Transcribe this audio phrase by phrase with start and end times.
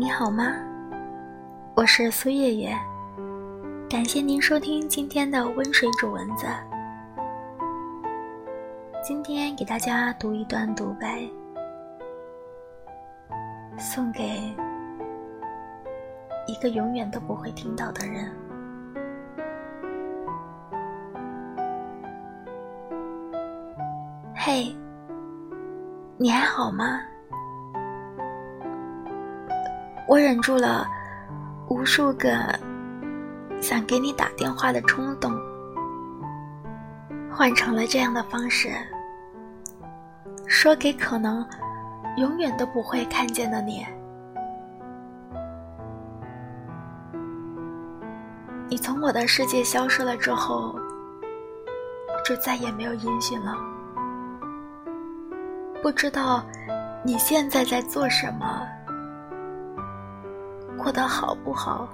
[0.00, 0.54] 你好吗？
[1.74, 2.72] 我是苏月月，
[3.90, 6.46] 感谢您收听今天的温水煮蚊子。
[9.02, 11.28] 今天给大家读一段独白，
[13.76, 14.54] 送给
[16.46, 18.32] 一个永远都不会听到的人。
[24.32, 24.72] 嘿，
[26.16, 27.00] 你还好吗？
[30.08, 30.86] 我忍住了
[31.68, 32.30] 无数个
[33.60, 35.30] 想给你打电话的冲动，
[37.30, 38.70] 换成了这样的方式，
[40.46, 41.46] 说给可能
[42.16, 43.86] 永远都不会看见的你。
[48.66, 50.74] 你从我的世界消失了之后，
[52.24, 53.54] 就再也没有音讯了。
[55.82, 56.42] 不知道
[57.04, 58.66] 你现在在做什么。
[60.88, 61.86] 过得好不好？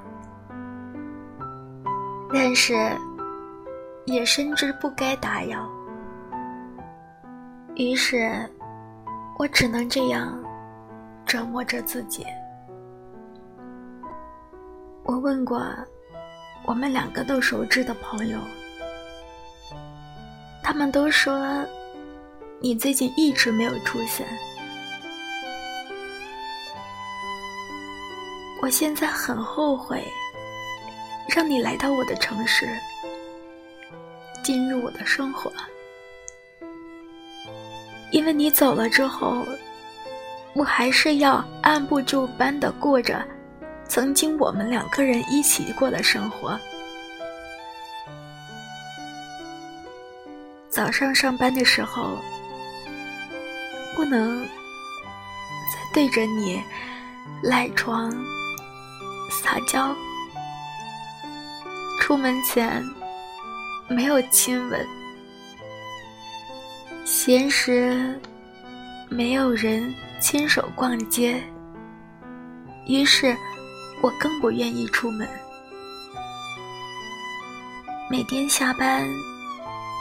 [2.32, 2.96] 但是，
[4.04, 5.68] 也深知不该打扰，
[7.74, 8.48] 于是，
[9.36, 10.40] 我只能这样
[11.26, 12.24] 折磨着自己。
[15.02, 15.60] 我问过
[16.64, 18.38] 我们两个都熟知的朋友，
[20.62, 21.66] 他们都说
[22.60, 24.24] 你最近一直没有出现。
[28.64, 30.02] 我现在很后悔，
[31.28, 32.66] 让你来到我的城市，
[34.42, 35.52] 进入我的生活，
[38.10, 39.44] 因为你走了之后，
[40.54, 43.22] 我还是要按部就班的过着
[43.86, 46.58] 曾经我们两个人一起过的生活。
[50.70, 52.16] 早上上班的时候，
[53.94, 56.62] 不能再对着你
[57.42, 58.10] 赖床。
[59.42, 59.94] 撒娇，
[62.00, 62.82] 出门前
[63.88, 64.86] 没有亲吻，
[67.04, 68.18] 闲时
[69.08, 71.42] 没有人牵手逛街，
[72.86, 73.36] 于是
[74.00, 75.28] 我更不愿意出门。
[78.08, 79.06] 每天下班，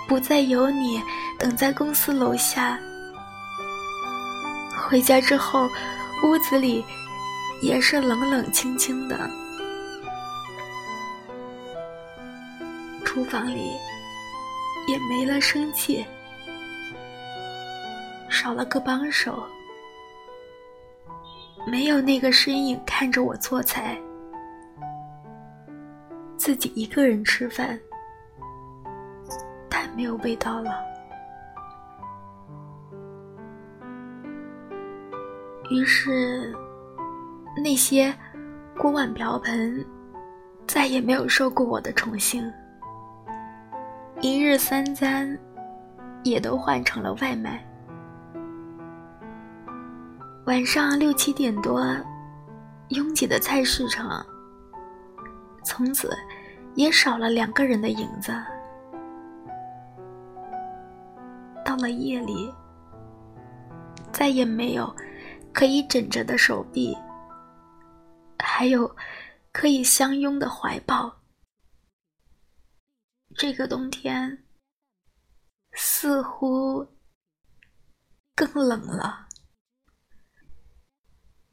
[0.08, 1.02] 不再有你
[1.40, 2.78] 等在公司楼下，
[4.88, 5.68] 回家之后，
[6.24, 6.86] 屋子里。
[7.63, 9.18] 也是冷冷清清的，
[13.06, 13.72] 厨房里
[14.85, 16.06] 也没了生气，
[18.29, 19.46] 少了个帮手，
[21.66, 23.97] 没有那个身影看着我做菜，
[26.35, 27.80] 自己一个人吃饭，
[29.69, 30.84] 太没有味道了。
[35.72, 36.53] 于是。
[37.56, 38.14] 那些
[38.78, 39.86] 锅碗瓢盆
[40.68, 42.52] 再也没有受过我的宠幸，
[44.22, 45.38] 一日三餐
[46.24, 47.63] 也都换成了外卖。
[50.46, 51.86] 晚上六七点多，
[52.90, 54.25] 拥挤的菜市场
[55.63, 56.09] 从此
[56.75, 58.34] 也少了两个人的影子。
[61.63, 62.53] 到了夜里，
[64.12, 64.94] 再也没有
[65.53, 66.97] 可以枕着的手臂。
[68.56, 68.96] 还有
[69.52, 71.24] 可以相拥的怀抱。
[73.36, 74.46] 这个冬天
[75.72, 76.88] 似乎
[78.36, 79.28] 更冷了。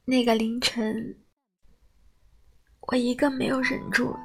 [0.05, 0.93] 那个凌晨，
[2.81, 4.15] 我一个没有忍住，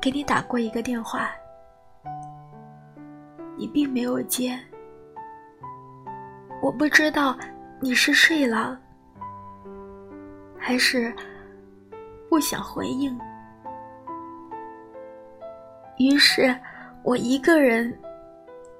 [0.00, 1.30] 给你打过一个电话，
[3.58, 4.58] 你并没有接。
[6.62, 7.38] 我不知道
[7.82, 8.80] 你是睡了，
[10.58, 11.14] 还是。
[12.28, 13.18] 不想回应，
[15.98, 16.54] 于是
[17.02, 17.96] 我一个人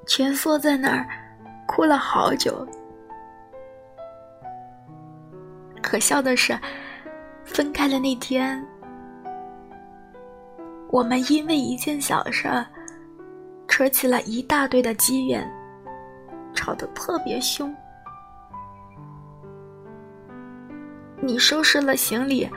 [0.06, 1.06] 蜷缩在那儿
[1.66, 2.66] 哭了好久。
[5.82, 6.58] 可笑的是，
[7.44, 8.62] 分开的那天，
[10.90, 12.48] 我们因为一件小事
[13.68, 15.48] 扯起了一大堆的积怨，
[16.52, 17.74] 吵得特别凶。
[21.22, 22.50] 你收拾了行李。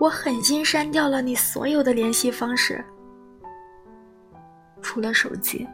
[0.00, 2.82] 我狠心删掉了你所有的联系方式，
[4.80, 5.68] 除了手机。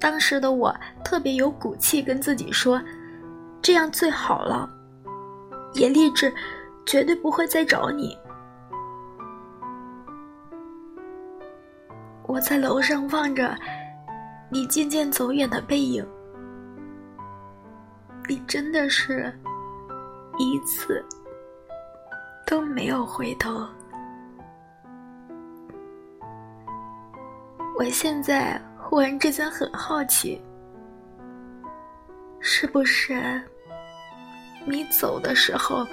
[0.00, 0.74] 当时的我
[1.04, 2.82] 特别有骨气，跟自己说，
[3.62, 4.68] 这样最好了，
[5.74, 6.34] 也立志
[6.84, 8.18] 绝对不会再找你。
[12.26, 13.56] 我在楼上望着
[14.50, 16.04] 你渐渐走远的背影，
[18.28, 19.32] 你真的是。
[20.38, 21.04] 一次
[22.46, 23.66] 都没有回头。
[27.76, 30.40] 我现在忽然之间很好奇，
[32.38, 33.42] 是不是
[34.64, 35.86] 你走的时候，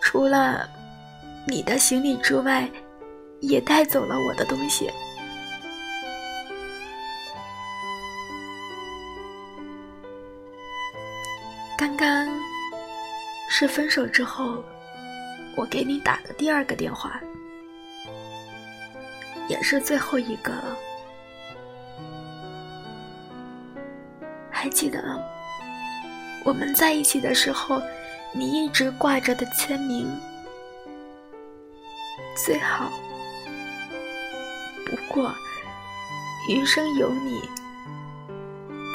[0.00, 0.68] 除了
[1.46, 2.70] 你的行李之外，
[3.40, 4.88] 也带走了我的东西？
[11.76, 12.28] 刚刚
[13.60, 14.62] 是分手之后，
[15.56, 17.20] 我给你打的第二个电话。
[19.48, 20.76] 也是最后一个了。
[24.48, 25.20] 还记得
[26.44, 27.82] 我们在一起的时候，
[28.32, 30.08] 你一直挂着的签名：
[32.36, 32.92] 最好
[34.86, 35.34] 不过
[36.48, 37.40] 余生有你；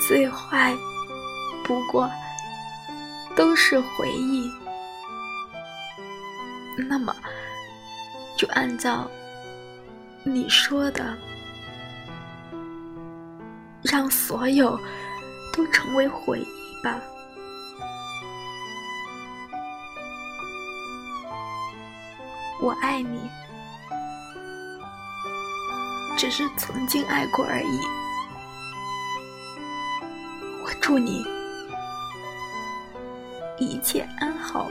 [0.07, 0.73] 最坏
[1.65, 2.09] 不过
[3.35, 4.51] 都是回忆。
[6.89, 7.15] 那么，
[8.37, 9.09] 就按照。
[10.25, 11.17] 你说的，
[13.81, 14.79] 让所有
[15.51, 16.97] 都成为回忆吧。
[22.61, 23.29] 我爱你，
[26.15, 27.79] 只是曾经爱过而已。
[30.63, 31.25] 我祝你
[33.57, 34.69] 一切安好。